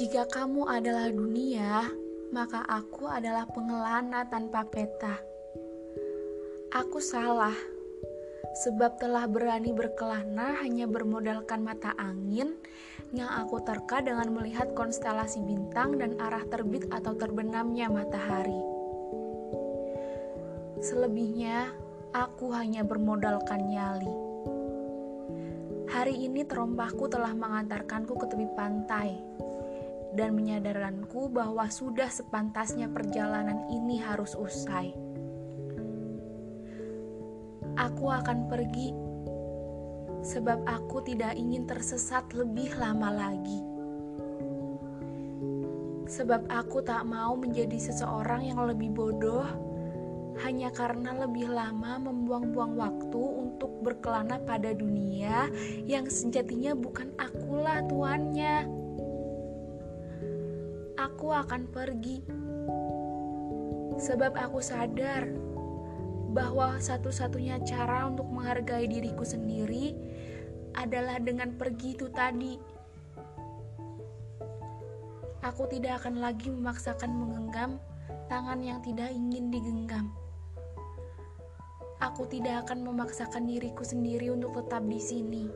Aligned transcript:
Jika 0.00 0.26
kamu 0.26 0.66
adalah 0.66 1.12
dunia, 1.12 1.86
maka 2.32 2.64
aku 2.64 3.06
adalah 3.06 3.44
pengelana 3.44 4.24
tanpa 4.26 4.64
peta. 4.64 5.20
Aku 6.72 6.98
salah, 7.04 7.52
sebab 8.64 8.96
telah 8.96 9.28
berani 9.28 9.76
berkelana 9.76 10.56
hanya 10.64 10.88
bermodalkan 10.88 11.60
mata 11.60 11.92
angin 12.00 12.56
yang 13.12 13.28
aku 13.28 13.60
terka 13.60 14.00
dengan 14.00 14.32
melihat 14.32 14.72
konstelasi 14.72 15.44
bintang 15.44 16.00
dan 16.00 16.16
arah 16.16 16.48
terbit 16.48 16.88
atau 16.88 17.12
terbenamnya 17.12 17.92
matahari. 17.92 18.60
Selebihnya, 20.80 21.70
aku 22.16 22.50
hanya 22.56 22.82
bermodalkan 22.82 23.68
nyali. 23.68 24.31
Hari 25.92 26.24
ini 26.24 26.40
terompahku 26.48 27.04
telah 27.12 27.36
mengantarkanku 27.36 28.16
ke 28.16 28.24
tepi 28.32 28.48
pantai 28.56 29.12
dan 30.16 30.32
menyadarkanku 30.32 31.28
bahwa 31.28 31.68
sudah 31.68 32.08
sepantasnya 32.08 32.88
perjalanan 32.88 33.68
ini 33.68 34.00
harus 34.00 34.32
usai. 34.32 34.96
Aku 37.76 38.08
akan 38.08 38.48
pergi 38.48 38.88
sebab 40.24 40.64
aku 40.64 41.04
tidak 41.04 41.36
ingin 41.36 41.68
tersesat 41.68 42.24
lebih 42.32 42.72
lama 42.80 43.12
lagi. 43.12 43.60
Sebab 46.08 46.48
aku 46.48 46.80
tak 46.80 47.04
mau 47.04 47.36
menjadi 47.36 47.76
seseorang 47.76 48.48
yang 48.48 48.64
lebih 48.64 48.96
bodoh 48.96 49.44
hanya 50.40 50.72
karena 50.72 51.12
lebih 51.12 51.52
lama 51.52 52.00
membuang-buang 52.00 52.72
waktu 52.80 53.20
untuk 53.20 53.68
berkelana 53.84 54.40
pada 54.40 54.72
dunia 54.72 55.52
yang 55.84 56.08
sejatinya 56.08 56.72
bukan 56.72 57.12
akulah 57.20 57.84
tuannya. 57.84 58.64
Aku 60.96 61.28
akan 61.34 61.68
pergi 61.68 62.24
sebab 64.00 64.32
aku 64.32 64.58
sadar 64.64 65.28
bahwa 66.32 66.80
satu-satunya 66.80 67.60
cara 67.68 68.08
untuk 68.08 68.24
menghargai 68.32 68.88
diriku 68.88 69.20
sendiri 69.20 69.92
adalah 70.72 71.20
dengan 71.20 71.52
pergi 71.60 71.92
itu 71.92 72.08
tadi. 72.08 72.56
Aku 75.44 75.68
tidak 75.68 76.00
akan 76.00 76.22
lagi 76.22 76.48
memaksakan 76.48 77.12
menggenggam 77.12 77.76
tangan 78.30 78.62
yang 78.64 78.80
tidak 78.80 79.12
ingin 79.12 79.52
digenggam. 79.52 80.21
Aku 82.12 82.28
tidak 82.28 82.68
akan 82.68 82.92
memaksakan 82.92 83.48
diriku 83.48 83.88
sendiri 83.88 84.28
untuk 84.28 84.52
tetap 84.60 84.84
di 84.84 85.00
sini, 85.00 85.48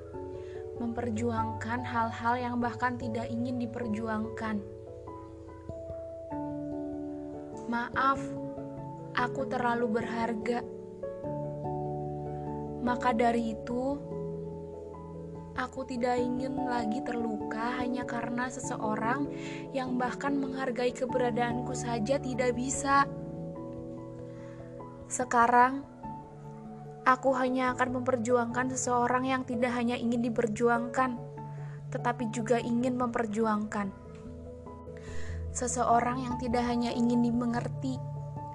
memperjuangkan 0.80 1.84
hal-hal 1.84 2.34
yang 2.40 2.56
bahkan 2.64 2.96
tidak 2.96 3.28
ingin 3.28 3.60
diperjuangkan. 3.60 4.64
Maaf, 7.68 8.16
aku 9.12 9.44
terlalu 9.52 10.00
berharga. 10.00 10.64
Maka 12.80 13.12
dari 13.12 13.52
itu, 13.52 14.00
aku 15.60 15.84
tidak 15.84 16.16
ingin 16.16 16.56
lagi 16.56 17.04
terluka 17.04 17.84
hanya 17.84 18.08
karena 18.08 18.48
seseorang 18.48 19.28
yang 19.76 20.00
bahkan 20.00 20.32
menghargai 20.32 20.96
keberadaanku 20.96 21.76
saja 21.76 22.16
tidak 22.16 22.56
bisa. 22.56 23.04
Sekarang, 25.12 25.84
aku 27.06 27.30
hanya 27.38 27.70
akan 27.78 28.02
memperjuangkan 28.02 28.74
seseorang 28.74 29.30
yang 29.30 29.46
tidak 29.46 29.70
hanya 29.78 29.94
ingin 29.94 30.26
diperjuangkan, 30.26 31.14
tetapi 31.94 32.34
juga 32.34 32.58
ingin 32.58 32.98
memperjuangkan. 32.98 33.94
Seseorang 35.54 36.26
yang 36.26 36.34
tidak 36.42 36.66
hanya 36.66 36.90
ingin 36.90 37.22
dimengerti, 37.22 37.96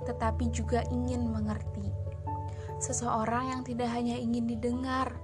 tetapi 0.04 0.52
juga 0.52 0.84
ingin 0.92 1.32
mengerti. 1.32 1.88
Seseorang 2.84 3.56
yang 3.56 3.62
tidak 3.64 3.88
hanya 3.90 4.20
ingin 4.20 4.52
didengar, 4.52 5.16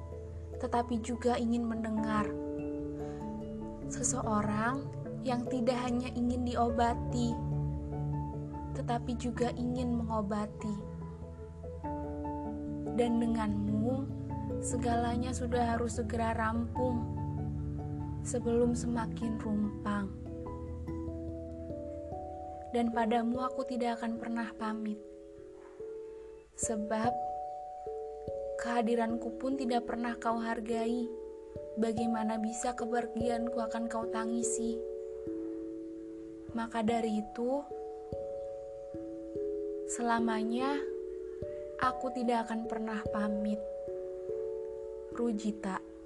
tetapi 0.63 1.03
juga 1.03 1.35
ingin 1.35 1.67
mendengar. 1.67 2.25
Seseorang 3.91 4.87
yang 5.27 5.43
tidak 5.51 5.75
hanya 5.83 6.07
ingin 6.15 6.47
diobati, 6.47 7.35
tetapi 8.73 9.19
juga 9.19 9.51
ingin 9.59 9.99
mengobati. 9.99 10.96
Dan 12.97 13.21
denganmu, 13.21 14.09
segalanya 14.59 15.29
sudah 15.29 15.77
harus 15.77 16.01
segera 16.01 16.33
rampung 16.33 17.05
sebelum 18.25 18.73
semakin 18.73 19.37
rumpang 19.37 20.27
dan 22.77 22.91
padamu 22.91 23.41
aku 23.41 23.65
tidak 23.65 23.97
akan 23.97 24.19
pernah 24.19 24.53
pamit. 24.53 24.99
Sebab 26.57 27.09
kehadiranku 28.61 29.33
pun 29.41 29.55
tidak 29.55 29.87
pernah 29.87 30.17
kau 30.17 30.37
hargai. 30.37 31.09
Bagaimana 31.77 32.41
bisa 32.41 32.73
kepergianku 32.73 33.57
akan 33.57 33.89
kau 33.89 34.05
tangisi? 34.09 34.77
Maka 36.53 36.81
dari 36.81 37.21
itu, 37.21 37.61
selamanya 39.93 40.77
aku 41.77 42.09
tidak 42.13 42.49
akan 42.49 42.65
pernah 42.65 42.99
pamit. 43.13 43.61
Rujita 45.13 45.96